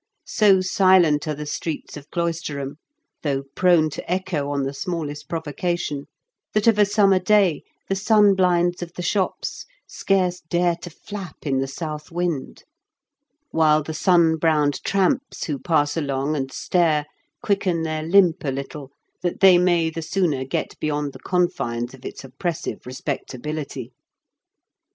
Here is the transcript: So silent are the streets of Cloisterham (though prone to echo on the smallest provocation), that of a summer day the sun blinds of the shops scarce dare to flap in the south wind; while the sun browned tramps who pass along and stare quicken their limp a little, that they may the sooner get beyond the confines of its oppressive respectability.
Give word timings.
So 0.25 0.61
silent 0.61 1.27
are 1.27 1.35
the 1.35 1.45
streets 1.45 1.95
of 1.95 2.09
Cloisterham 2.09 2.77
(though 3.21 3.43
prone 3.53 3.87
to 3.91 4.11
echo 4.11 4.49
on 4.49 4.63
the 4.63 4.73
smallest 4.73 5.29
provocation), 5.29 6.07
that 6.55 6.65
of 6.65 6.79
a 6.79 6.87
summer 6.87 7.19
day 7.19 7.61
the 7.87 7.95
sun 7.95 8.33
blinds 8.33 8.81
of 8.81 8.93
the 8.93 9.03
shops 9.03 9.67
scarce 9.85 10.39
dare 10.41 10.75
to 10.77 10.89
flap 10.89 11.45
in 11.45 11.59
the 11.59 11.67
south 11.67 12.11
wind; 12.11 12.63
while 13.51 13.83
the 13.83 13.93
sun 13.93 14.37
browned 14.37 14.83
tramps 14.83 15.43
who 15.43 15.59
pass 15.59 15.95
along 15.95 16.35
and 16.35 16.51
stare 16.51 17.05
quicken 17.43 17.83
their 17.83 18.01
limp 18.01 18.43
a 18.43 18.49
little, 18.49 18.89
that 19.21 19.39
they 19.39 19.59
may 19.59 19.91
the 19.91 20.01
sooner 20.01 20.43
get 20.45 20.73
beyond 20.79 21.13
the 21.13 21.19
confines 21.19 21.93
of 21.93 22.03
its 22.05 22.23
oppressive 22.23 22.87
respectability. 22.87 23.91